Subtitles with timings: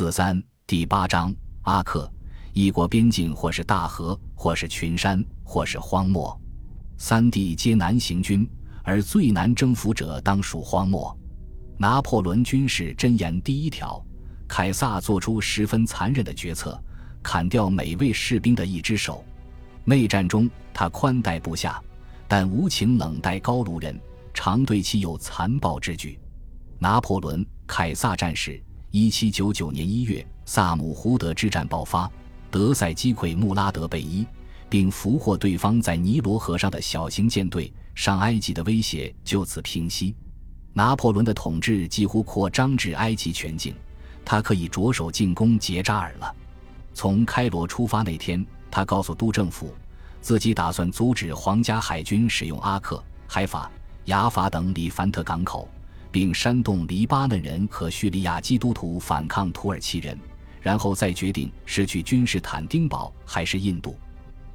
[0.00, 1.30] 四三第八章
[1.60, 2.10] 阿克，
[2.54, 6.34] 一国边境或是大河，或是群山，或是荒漠，
[6.96, 8.48] 三地皆难行军，
[8.82, 11.14] 而最难征服者当属荒漠。
[11.76, 14.02] 拿破仑军事箴言第一条，
[14.48, 16.82] 凯撒做出十分残忍的决策，
[17.22, 19.22] 砍掉每位士兵的一只手。
[19.84, 21.78] 内战中，他宽待部下，
[22.26, 24.00] 但无情冷待高卢人，
[24.32, 26.18] 常对其有残暴之举。
[26.78, 28.58] 拿破仑·凯撒战士，
[28.92, 32.10] 一七九九年一月，萨姆胡德之战爆发，
[32.50, 34.26] 德塞击溃穆拉德贝伊，
[34.68, 40.12] 并俘获对方在尼罗河上的小型舰队，上埃及的威胁就此平息。
[40.72, 43.72] 拿破仑的统治几乎扩张至埃及全境，
[44.24, 46.34] 他可以着手进攻杰扎尔了。
[46.92, 49.72] 从开罗出发那天，他告诉督政府，
[50.20, 53.70] 自己打算阻止皇家海军使用阿克、海法、
[54.06, 55.68] 雅法等里凡特港口，
[56.10, 60.18] 并煽动黎巴嫩人和叙利亚基督徒反抗土耳其人，
[60.60, 63.96] 然后再决定是去君士坦丁堡还是印度。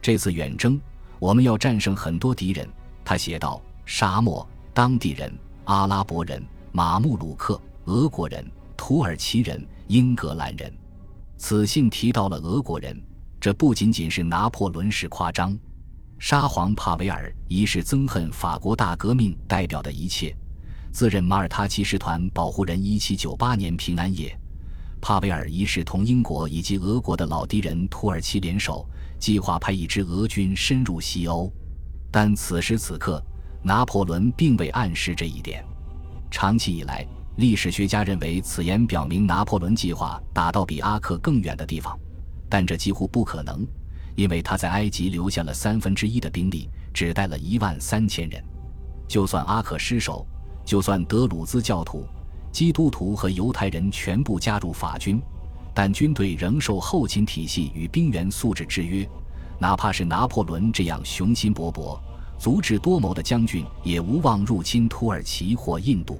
[0.00, 0.80] 这次远征，
[1.18, 2.68] 我们要战胜很多敌人，
[3.04, 5.32] 他写道：沙漠、当地人。
[5.64, 8.44] 阿拉伯人、马穆鲁克、俄国人、
[8.76, 10.76] 土耳其人、英格兰人，
[11.38, 13.00] 此信提到了俄国人。
[13.40, 15.56] 这不仅仅是拿破仑式夸张。
[16.18, 20.36] 沙皇帕维尔一世憎恨法国大革命代表的一切，
[20.92, 22.80] 自认马耳他骑士团保护人。
[22.80, 24.38] 一七九八年平安夜，
[25.00, 28.86] 帕维尔一世同英国以及俄国的老敌人土耳其联手，
[29.18, 31.52] 计划派一支俄军深入西欧。
[32.10, 33.20] 但此时此刻。
[33.64, 35.64] 拿破仑并未暗示这一点。
[36.32, 41.96] 长期以来，历史学家认为此言表明拿破仑计划打到比阿克更远的地方，
[42.48, 43.64] 但这几乎不可能，
[44.16, 48.42] 因为他在埃及留下了三分之一的兵力，只带了一万三千人。
[49.06, 50.26] 就算阿克失守，
[50.64, 52.06] 就算德鲁兹教徒、
[52.50, 55.20] 基督徒和犹太人全部加入法军，
[55.74, 59.08] 但军队仍受后勤体系与兵员素质制约。
[59.58, 61.98] 哪怕是拿破仑这样雄心勃勃。
[62.38, 66.18] 足智多谋的将军也无望入侵土耳其或印度。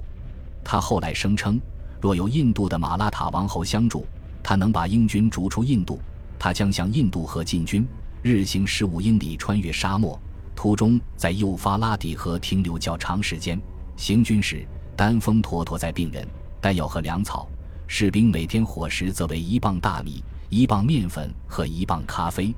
[0.63, 1.59] 他后来声称，
[1.99, 4.05] 若有印度的马拉塔王侯相助，
[4.41, 5.99] 他能把英军逐出印度。
[6.39, 7.85] 他将向印度河进军，
[8.21, 10.17] 日行十五英里，穿越沙漠，
[10.55, 13.61] 途中在幼发拉底河停留较长时间。
[13.95, 16.27] 行军时单峰驮驮载病人、
[16.61, 17.47] 弹药和粮草，
[17.87, 22.53] 士兵每天伙食则为一磅大米、一磅面粉和一磅咖啡。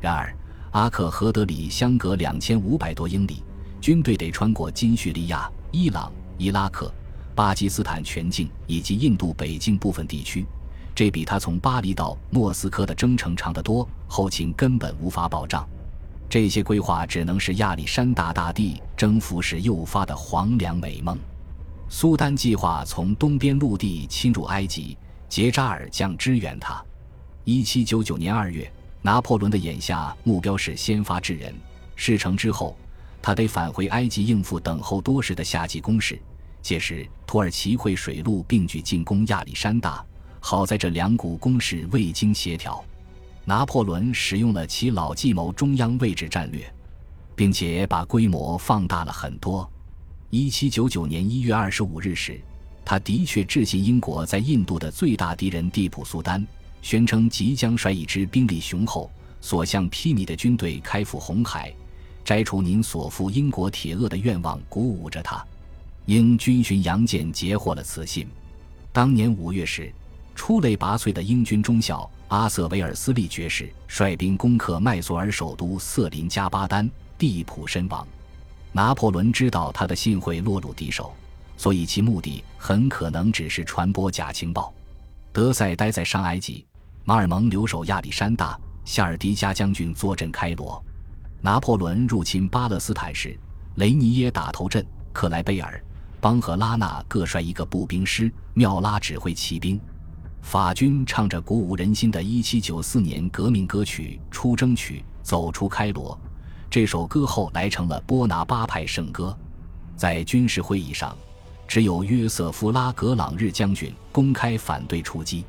[0.00, 0.34] 然而。
[0.72, 3.42] 阿克和德里相隔两千五百多英里，
[3.80, 6.92] 军队得穿过金叙利亚、伊朗、伊拉克、
[7.34, 10.46] 巴基斯坦全境以及印度北境部分地区，
[10.94, 15.66] 这比他从巴黎到莫斯科的征程长得多，后勤根本无法保障。
[16.28, 21.18] 这些规划只能是亚历山大大帝征服时诱发的黄粱美梦。
[21.88, 24.96] 苏丹计划从东边陆地侵入埃及，
[25.28, 26.84] 杰扎尔将支援他。
[27.44, 28.70] 一七九九年二月。
[29.00, 31.54] 拿破仑的眼下目标是先发制人，
[31.94, 32.76] 事成之后，
[33.22, 36.20] 他得返回埃及应付等候多时的夏季攻势。
[36.60, 40.04] 届时，土耳其会水陆并举进攻亚历山大。
[40.40, 42.84] 好在这两股攻势未经协调，
[43.48, 46.70] 拿破仑使用了其老计谋——中央位置战略，
[47.34, 49.66] 并且把规模放大了很多。
[50.28, 52.38] 一七九九年一月二十五日时，
[52.84, 56.46] 他的确致信英国在印度的最大敌人蒂普苏丹。
[56.82, 59.10] 宣称即将率一支兵力雄厚、
[59.40, 61.72] 所向披靡的军队开赴红海，
[62.22, 65.42] 摘除您所负英国铁轭的愿望，鼓舞着他。
[66.04, 68.28] 英军巡洋舰截获了此信。
[68.92, 69.90] 当年五月时，
[70.34, 78.06] 出类拔萃的英军中校阿瑟·维尔斯利爵士率兵攻克麦索尔首都瑟林加巴丹，蒂普身亡。
[78.70, 81.14] 拿破仑知道他的信会落入敌手，
[81.56, 84.72] 所以其目的很可能只是传播假情报。
[85.32, 86.64] 德塞待在上埃及。
[87.02, 90.82] 马尔蒙留守亚历山大，夏尔迪加将军坐镇开罗。
[91.40, 93.38] 拿破仑入侵巴勒斯坦时，
[93.76, 95.82] 雷尼耶打头阵，克莱贝尔、
[96.20, 99.80] 邦和拉纳各率一个步兵师，缪拉指挥骑兵。
[100.42, 106.18] 法军唱着鼓舞人心的1794年革命歌曲《出征曲》，走出开罗。
[106.70, 109.36] 这首歌后来成了波拿巴派圣歌。
[109.96, 111.16] 在军事会议上，
[111.66, 115.44] 只有约瑟夫·拉格朗日将军公开反对出击。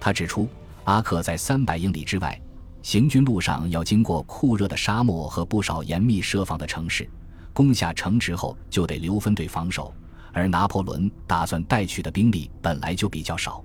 [0.00, 0.48] 他指出。
[0.84, 2.36] 阿克在三百英里之外，
[2.82, 7.08] 行军路上要经过酷热的沙漠和不少严密设防的城市。
[7.52, 9.94] 攻下城池后，就得留分队防守，
[10.32, 13.62] 而拿破仑打算带去的兵力本来就比较少。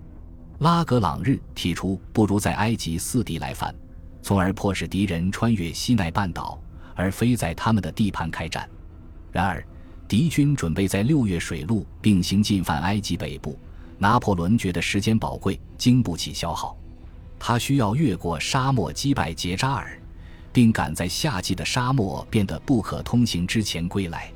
[0.59, 3.73] 拉格朗日提出，不如在埃及四地来犯，
[4.23, 6.59] 从而迫使敌人穿越西奈半岛，
[6.95, 8.67] 而非在他们的地盘开战。
[9.31, 9.63] 然而，
[10.07, 13.57] 敌军准备在六月水路并行进犯埃及北部。
[13.99, 16.75] 拿破仑觉得时间宝贵，经不起消耗，
[17.37, 19.99] 他需要越过沙漠击败杰扎尔，
[20.51, 24.31] 并赶在夏季的沙漠变得不可通行之前归来。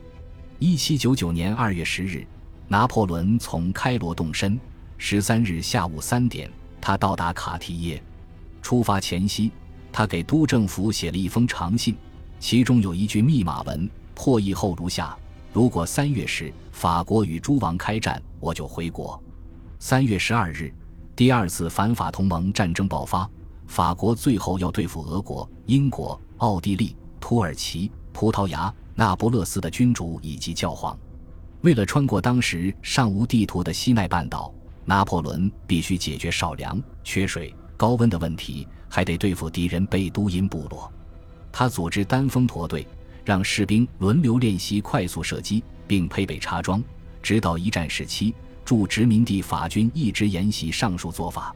[0.59, 2.25] 一七九九年二月十日，
[2.67, 4.59] 拿破仑从开罗动身。
[5.03, 6.48] 十三日下午三点，
[6.80, 8.03] 他到达卡提耶。
[8.62, 9.51] 出发前夕，
[9.92, 11.95] 他给都政府写了一封长信，
[12.39, 15.18] 其中有一句密码文，破译后如下：
[15.51, 19.21] 如果三月时法国与诸王开战，我就回国。
[19.80, 20.71] 三月十二日，
[21.15, 23.27] 第二次反法同盟战争爆发，
[23.65, 28.71] 法国最后要对付俄国、英国、奥地利、土耳其、葡萄牙。
[28.94, 30.95] 那不勒斯的君主以及教皇，
[31.62, 34.53] 为了穿过当时尚无地图的西奈半岛，
[34.85, 40.91] 拿破仑必须解决少粮、缺水、高温的问题，还得对付敌人贝都因部落。
[41.51, 42.87] 他组织单峰驼队，
[43.23, 46.83] 让士兵轮流练习快速射击，并配备插装，
[47.21, 48.33] 直到一战时期，
[48.65, 51.55] 驻殖民地法军一直沿袭上述做法。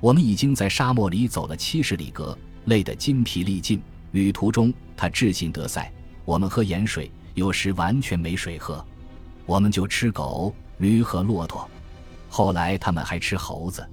[0.00, 2.36] 我们已经在沙漠里走了七十里格，
[2.66, 3.80] 累得筋疲力尽。
[4.12, 5.92] 旅途中，他致信德赛。
[6.24, 8.84] 我们喝盐水，有时完全没水喝，
[9.44, 11.68] 我们就吃狗、驴和骆驼。
[12.28, 13.86] 后来他们还吃猴子。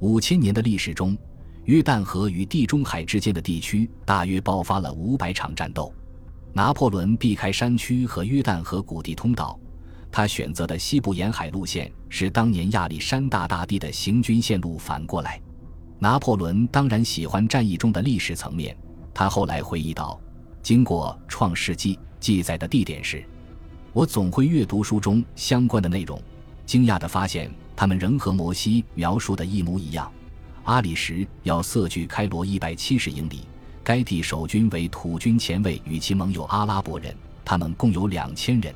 [0.00, 1.16] 五千年的历史中，
[1.64, 5.92] 约旦河与地中海之间的地区大约爆发了五百场战斗。
[6.52, 9.58] 拿破仑避开山区和约旦河谷地通道，
[10.10, 15.40] 他选择的西部沿海路线是当年亚历山大大帝的行军线路反过来。
[15.98, 18.76] 拿破仑当然喜欢战役中的历史层面，
[19.12, 20.18] 他后来回忆道。
[20.62, 23.24] 经过《创世纪》记载的地点时，
[23.92, 26.20] 我总会阅读书中相关的内容，
[26.64, 30.10] 惊讶地发现他们仍和摩西描述的一模一样。
[30.64, 33.46] 阿里什要色距开罗一百七十英里，
[33.84, 37.14] 该地守军为土军前卫与其盟友阿拉伯人，
[37.44, 38.74] 他们共有两千人。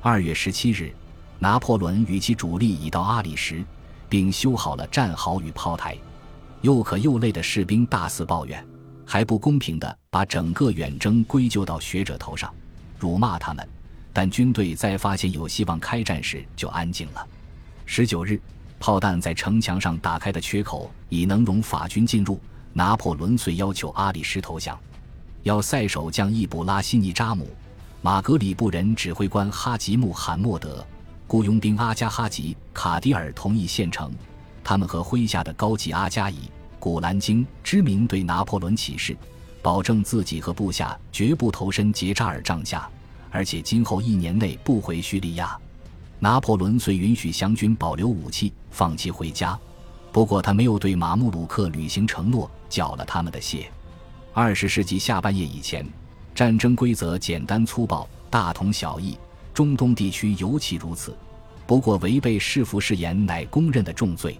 [0.00, 0.92] 二月十七日，
[1.38, 3.64] 拿破仑与其主力已到阿里什，
[4.08, 5.96] 并修好了战壕与炮台。
[6.60, 8.64] 又渴又累的士兵大肆抱怨。
[9.08, 12.52] 还不公平地把整个远征归咎到学者头上，
[12.98, 13.66] 辱骂他们。
[14.12, 17.24] 但军队在发现有希望开战时就安静了。
[17.88, 18.38] 十九日，
[18.80, 22.38] 炮弹在城墙上打开的缺口已能容法军进入。
[22.72, 24.78] 拿破仑遂要求阿里什投降，
[25.44, 27.48] 要塞守将易卜拉希尼扎姆、
[28.02, 30.86] 马格里布人指挥官哈吉穆罕默德、
[31.26, 34.12] 雇佣兵阿加哈吉卡迪尔同意献城。
[34.62, 36.36] 他们和麾下的高级阿加伊。
[36.78, 39.16] 古兰经知名对拿破仑起誓，
[39.62, 42.86] 保证自己和部下绝不投身杰扎尔帐下，
[43.30, 45.58] 而且今后一年内不回叙利亚。
[46.18, 49.58] 拿破仑虽允许湘军保留武器，放弃回家，
[50.12, 53.64] 不过他没有对马穆鲁克履行承诺，缴了他们的械。
[54.32, 55.86] 二十世纪下半叶以前，
[56.34, 59.18] 战争规则简单粗暴，大同小异，
[59.52, 61.16] 中东地区尤其如此。
[61.66, 64.38] 不过违背弑父誓言乃公认的重罪。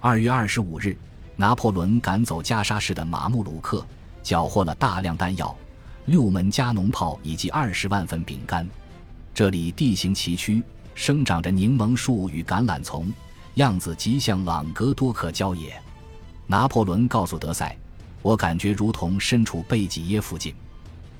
[0.00, 0.96] 二月二十五日。
[1.38, 3.86] 拿破仑赶走加沙市的马穆鲁克，
[4.22, 5.54] 缴获了大量弹药、
[6.06, 8.66] 六门加农炮以及二十万份饼干。
[9.34, 10.62] 这里地形崎岖，
[10.96, 13.12] 生长着柠檬树与橄榄丛，
[13.54, 15.80] 样子极像朗格多克郊野。
[16.46, 17.76] 拿破仑告诉德赛
[18.22, 20.54] ：“我感觉如同身处贝济耶附近。”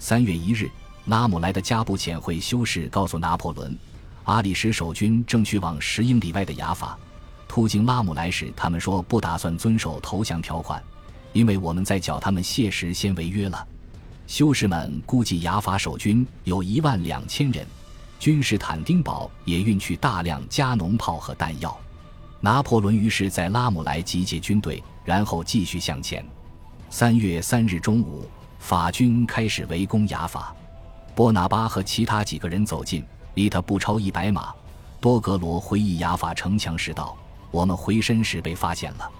[0.00, 0.70] 三月一日，
[1.04, 3.78] 拉姆莱的加布遣会修士告诉拿破仑，
[4.24, 6.98] 阿里什守军正去往十英里外的雅法。
[7.46, 10.82] 途经拉姆莱时，他们说不打算遵守投降条款，
[11.34, 13.64] 因为我们在缴他们谢时先违约了。
[14.26, 17.66] 修士们估计雅法守军有一万两千人，
[18.18, 21.76] 君士坦丁堡也运去大量加农炮和弹药。
[22.40, 26.24] 拿破仑于是在拉姆莱集结军队，然后继续向前。
[26.90, 30.54] 三月三日中午，法军开始围攻雅法。
[31.14, 33.04] 波拿巴和其他几个人走近，
[33.34, 34.52] 离他不超一百码。
[35.00, 37.16] 多格罗回忆雅法城墙时道。
[37.50, 39.10] 我们回身时被发现了，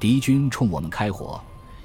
[0.00, 1.38] 敌军冲我们开火，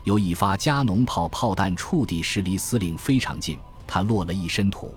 [0.06, 4.96] 有一发加农炮炮弹触地时离司令非常近，他落了一身土。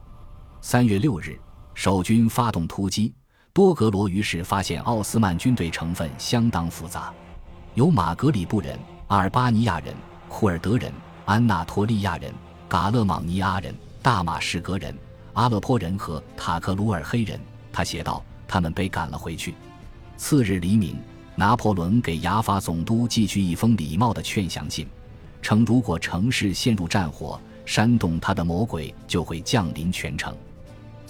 [0.61, 1.41] 三月六日，
[1.75, 3.13] 守军发动突击，
[3.53, 7.13] 多格罗于是发现奥斯曼军队成分相当复杂，
[7.75, 9.95] 有马格里布人、阿尔巴尼亚人、
[10.29, 10.93] 库尔德人、
[11.25, 12.33] 安纳托利亚人、
[12.69, 14.97] 嘎勒莽尼阿人、大马士革人、
[15.33, 17.41] 阿勒颇人和塔克鲁尔黑人。
[17.73, 19.55] 他写道：“他们被赶了回去。”
[20.17, 20.97] 次日黎明，
[21.35, 24.87] 拿破仑给雅法总督寄去一封礼貌的劝降信，
[25.41, 30.37] 称如果城市陷入战火，煽动他的魔鬼就会降临全城。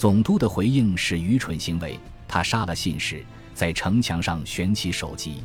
[0.02, 5.44] 总督的回应是愚蠢行为，他杀了信使，在城墙上悬起首级。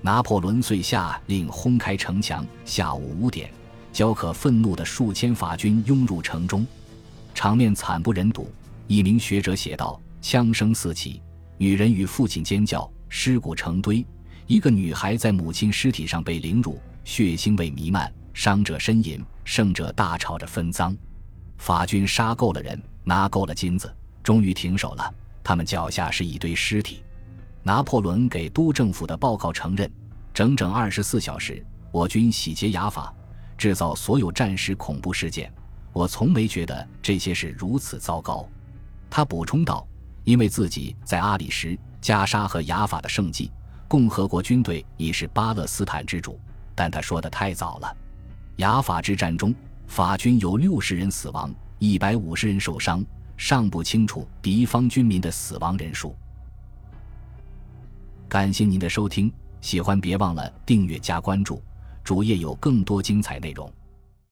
[0.00, 2.46] 拿破仑遂下令轰开城墙。
[2.64, 3.50] 下午五点，
[3.92, 6.64] 焦可愤怒的数千法军拥入城中，
[7.34, 8.48] 场面惨不忍睹。
[8.86, 11.20] 一名学者写道：“枪声四起，
[11.56, 14.06] 女人与父亲尖叫。”尸骨成堆，
[14.46, 20.96] 一个女孩在母亲尸体上被凌辱，血腥味弥漫，伤者呻吟，胜者大吵着分赃。
[21.56, 23.90] 法军杀够了人，拿够了金子，
[24.22, 25.14] 终于停手了。
[25.42, 27.02] 他们脚下是一堆尸体。
[27.62, 29.90] 拿破仑给都政府的报告承认，
[30.34, 33.10] 整整二十四小时，我军洗劫雅法，
[33.56, 35.50] 制造所有战时恐怖事件。
[35.94, 38.46] 我从没觉得这些事如此糟糕。
[39.08, 39.88] 他补充道
[40.22, 43.50] ：“因为自己在阿里什、加沙和雅法的胜绩，
[43.88, 46.38] 共和国军队已是巴勒斯坦之主。”
[46.76, 47.96] 但他说的太早了。
[48.56, 49.54] 雅法之战中，
[49.86, 53.04] 法军有六十人死亡，一百五十人受伤，
[53.36, 56.14] 尚不清楚敌方军民的死亡人数。
[58.28, 61.62] 感谢您的收听，喜欢别忘了订阅加关注，
[62.02, 63.72] 主页有更多精彩内容。